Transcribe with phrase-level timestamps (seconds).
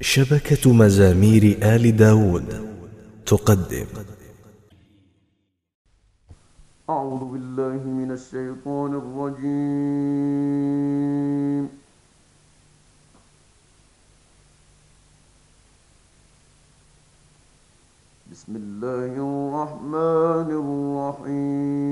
[0.00, 2.74] شبكة مزامير آل داود
[3.26, 3.86] تقدم.
[6.90, 9.68] أعوذ بالله من الشيطان الرجيم.
[18.32, 21.88] بسم الله الرحمن الرحيم.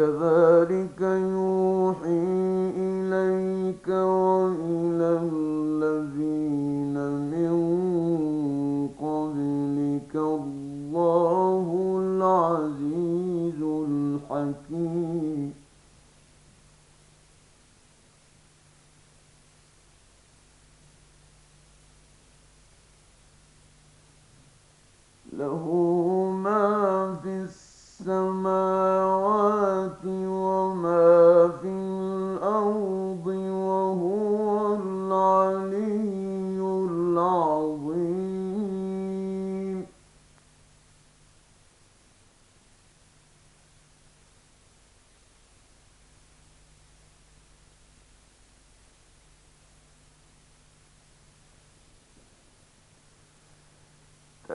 [0.00, 2.20] كذلك يوحي
[2.76, 5.79] إليك وإلى الذين
[10.10, 11.66] قبلك الله
[12.02, 15.29] العزيز الحكيم.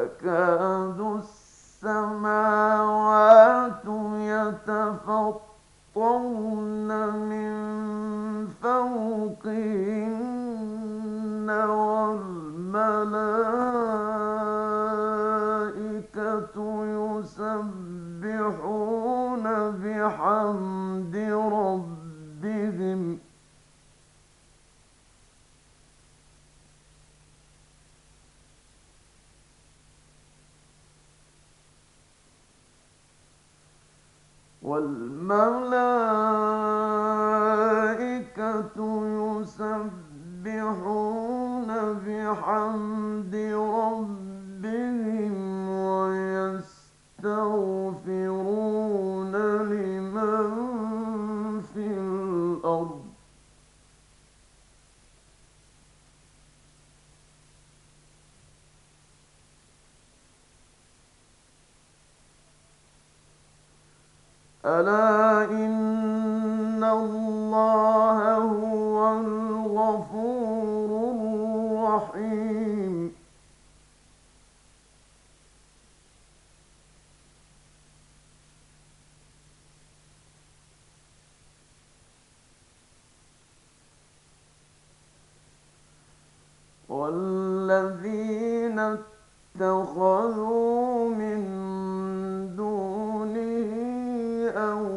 [0.05, 0.99] تكاد
[1.83, 2.55] السماوات
[5.95, 6.09] يتفطرن
[7.29, 7.53] من
[8.63, 9.55] فوقهن
[11.69, 12.95] والملائكة
[17.25, 18.55] يسبحون
[19.71, 21.15] بحمد
[21.51, 23.19] ربهم
[34.65, 35.45] والملائكة
[40.45, 40.89] يسبحون
[42.05, 43.74] بحمد ربهم
[64.79, 73.11] ألا إن الله هو الغفور الرحيم
[86.89, 88.79] والذين
[89.59, 91.41] اتخذوا من
[92.55, 93.75] دونه
[94.55, 94.94] أولياء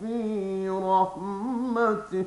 [0.00, 2.26] في رحمته.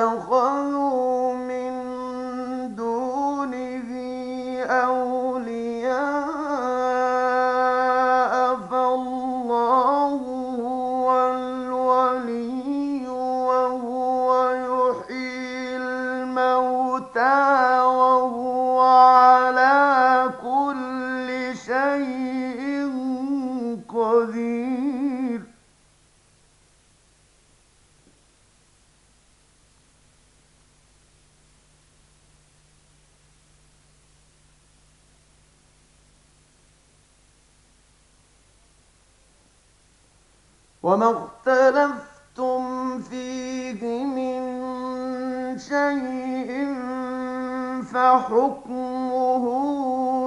[0.00, 1.72] اتخذوا من
[2.74, 3.90] دونه
[4.64, 6.29] أولياء
[40.90, 42.62] وما اختلفتم
[42.98, 44.40] فيه من
[45.58, 46.50] شيء
[47.92, 49.44] فحكمه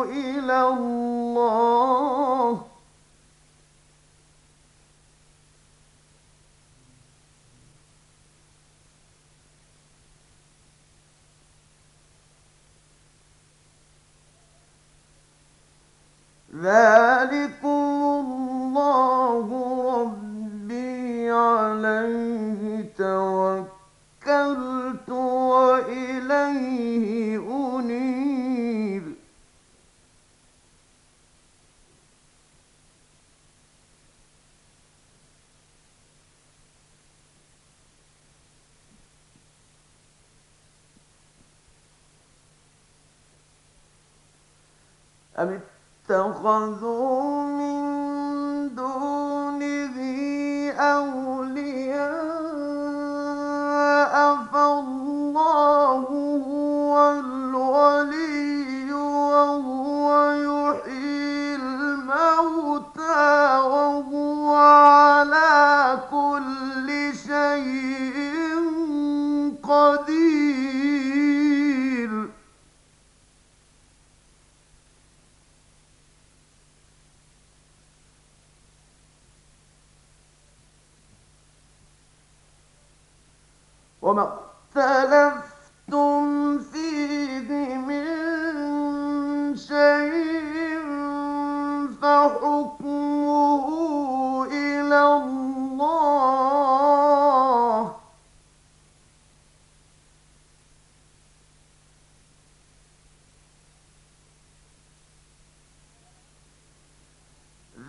[0.04, 1.84] إلى الله.
[16.56, 17.73] ذلكم
[45.44, 45.60] أم
[46.10, 47.53] اتخذوا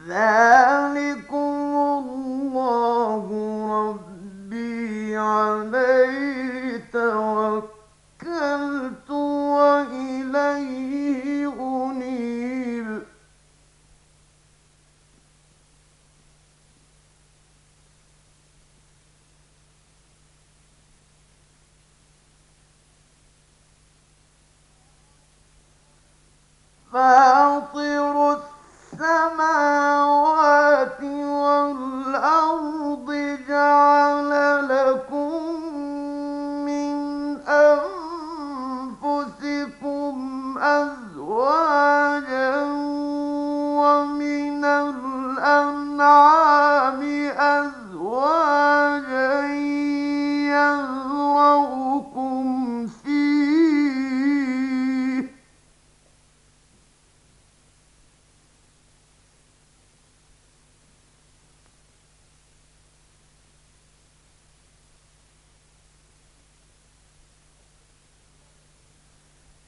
[0.06, 0.53] that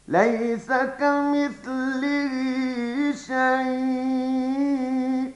[0.09, 2.33] ليس كمثله
[3.13, 5.35] شيء.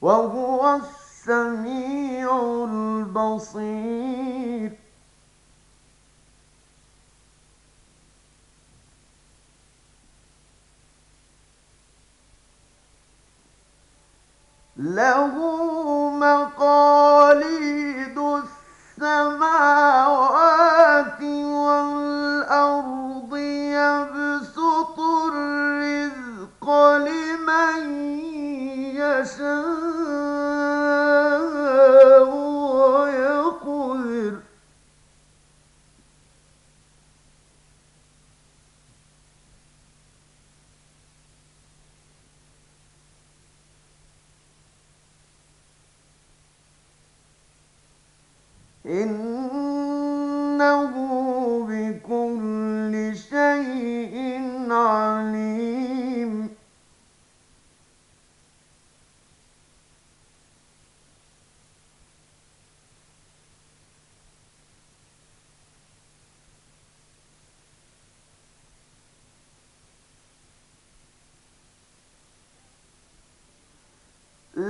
[0.00, 4.78] وهو السميع البصير.
[14.76, 15.73] له
[16.24, 19.43] مقاليد السماء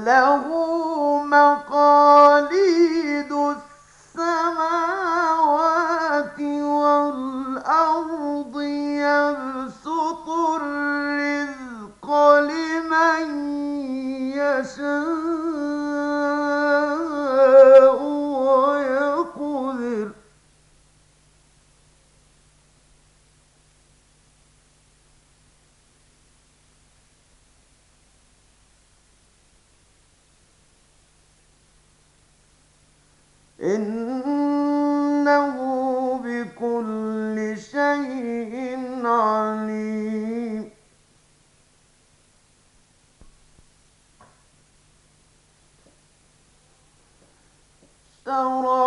[0.07, 0.37] له
[1.33, 1.64] مقام
[48.35, 48.84] أراد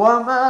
[0.00, 0.49] وما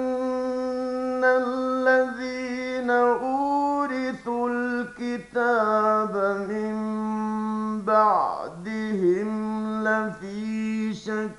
[5.31, 6.15] الكتاب
[6.49, 6.75] من
[7.87, 9.29] بعدهم
[9.83, 11.31] لفي شك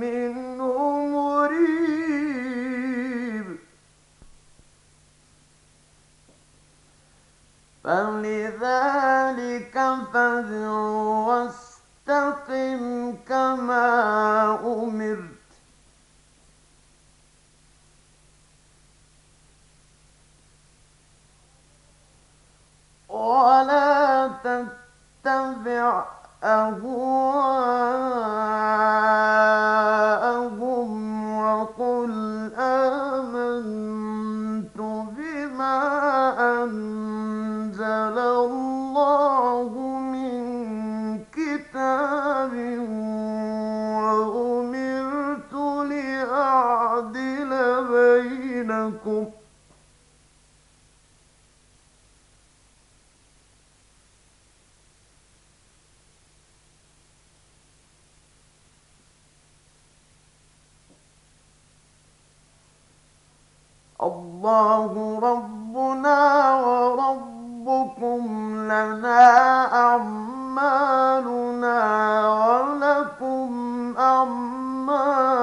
[0.00, 0.66] منه
[1.06, 1.88] مريب.
[7.84, 9.76] فلذلك
[10.12, 10.70] فادع
[11.30, 12.82] واستقم
[13.28, 13.88] كما
[14.64, 15.29] أمرت.
[23.20, 26.04] ولا تتبع
[30.00, 30.90] أهواءهم
[31.36, 32.12] وقل
[32.58, 33.98] آمنت
[35.16, 35.78] بما
[36.64, 39.70] أنزل الله
[40.12, 40.40] من
[41.32, 42.52] كتاب
[44.00, 45.54] وأمرت
[45.92, 47.52] لأعدل
[47.92, 49.39] بينكم
[64.40, 66.18] الله ربنا
[66.64, 68.20] وربكم
[68.72, 69.20] لنا
[69.84, 71.76] أعمالنا
[72.48, 73.48] ولكم
[73.98, 75.42] أعمالكم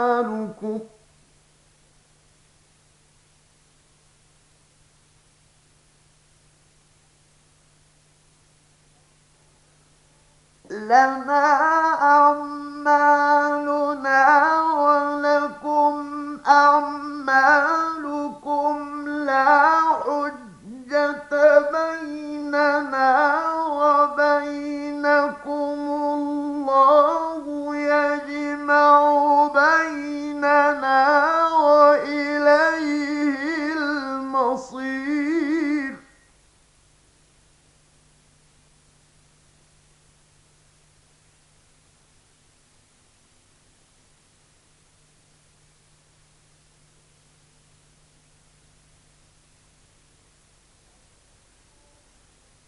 [10.72, 11.46] لنا
[12.02, 13.42] أعمالنا
[14.74, 16.17] ولكم
[16.48, 18.08] أعمالكم
[19.08, 21.30] لا حجة
[21.72, 23.14] بيننا
[23.68, 24.48] وبينكم.
[26.08, 28.92] الله يجمع
[29.48, 30.98] بيننا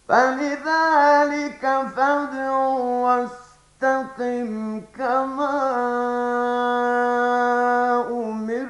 [0.09, 1.61] فلذلك
[1.95, 2.51] فادع
[3.05, 5.59] واستقم كما
[8.09, 8.69] أمرت.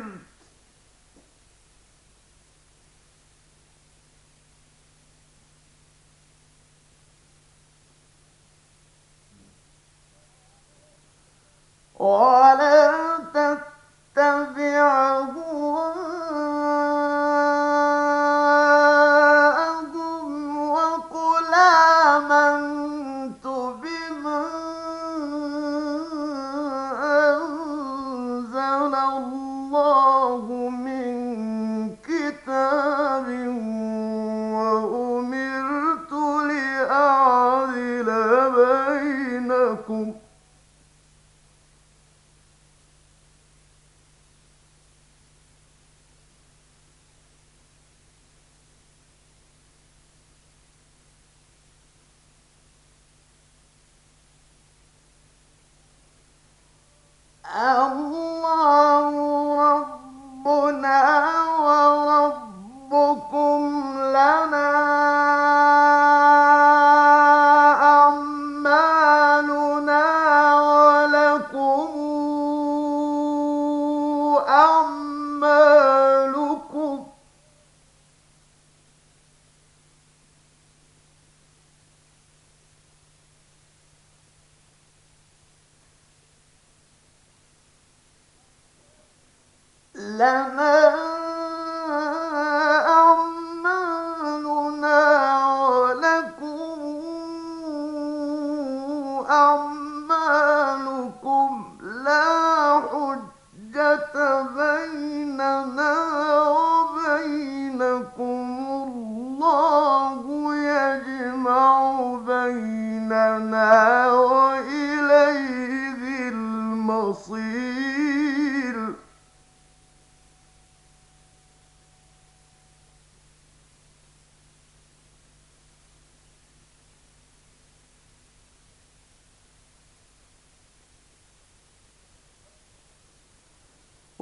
[11.99, 12.91] ولا
[13.33, 15.19] تتبع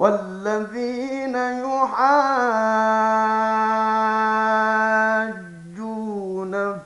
[0.08, 1.98] والذين يحاجون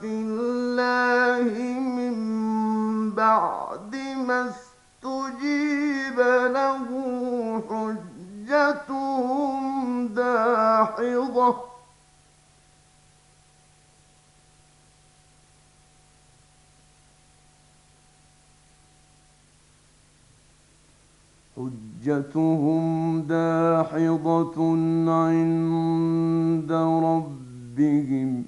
[0.01, 2.15] في الله من
[3.11, 3.95] بعد
[4.27, 6.19] ما استجيب
[6.57, 6.87] له
[8.49, 9.61] حجتهم
[10.07, 11.70] داحضة.
[22.01, 24.57] حجتهم داحضة
[25.11, 26.71] عند
[27.03, 28.45] ربهم.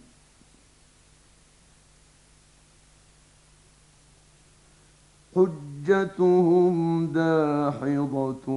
[5.36, 8.48] حجتهم داحضة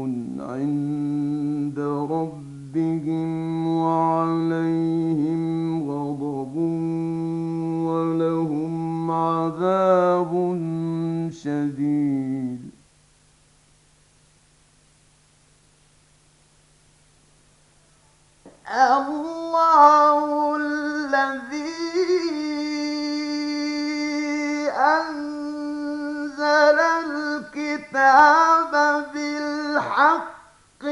[0.41, 1.79] عند
[2.11, 5.43] ربهم وعليهم
[5.91, 6.57] غضب
[7.87, 10.33] ولهم عذاب
[11.31, 12.56] شديد.
[18.75, 21.77] الله الذي
[24.71, 26.37] أنزل
[27.05, 28.73] الكتاب
[29.15, 30.85] بالحق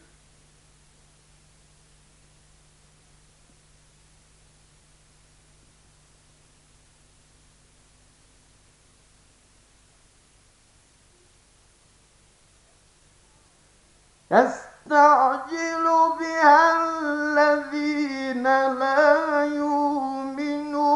[14.30, 15.86] يستعجل
[16.20, 18.44] بها الذين
[18.78, 20.92] لا يؤمنون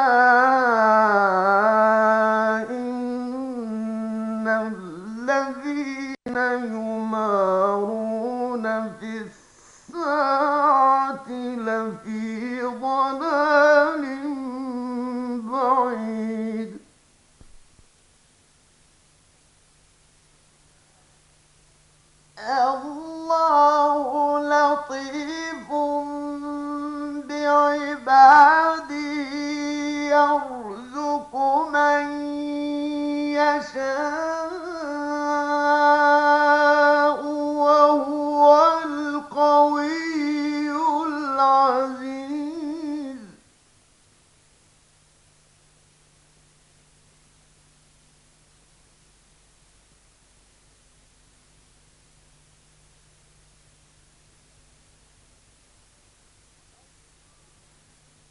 [37.59, 38.43] وهو
[38.85, 40.71] القوي
[41.07, 42.39] العزيز.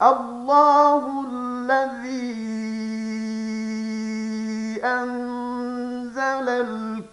[0.02, 2.38] الله الذي
[4.84, 6.48] أنزل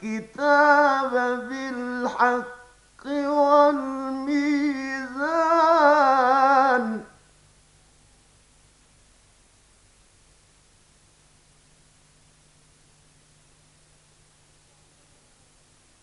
[0.04, 1.12] الكتاب
[1.48, 4.04] بالحق والميزان.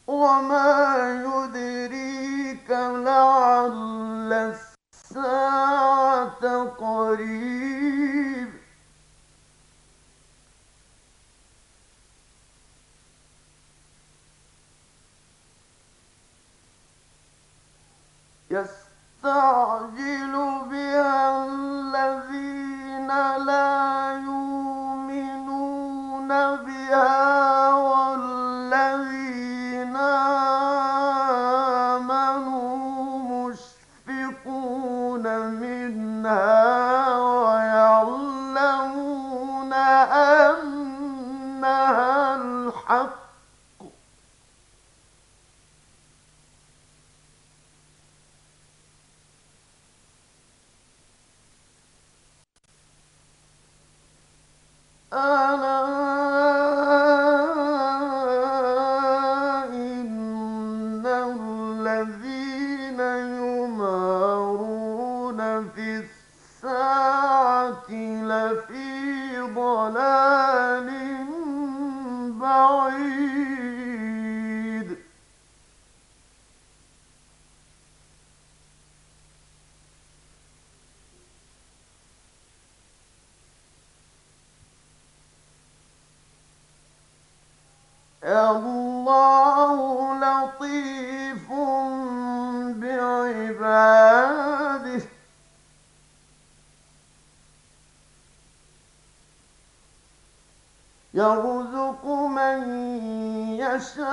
[0.07, 4.33] وما يدريك لعل
[5.13, 6.43] الساعة
[6.79, 8.11] قريب
[18.51, 20.33] يستعجل
[20.71, 23.07] بها الذين
[23.45, 25.47] لا يؤمنون
[26.55, 28.75] بها والذين
[31.95, 32.69] آمنوا
[33.49, 38.53] مشفقون منها ويعلمون
[40.13, 41.15] أنها
[42.35, 43.21] الحق
[55.13, 55.70] ألا
[101.21, 102.59] يرزق من
[103.59, 104.11] يشاء.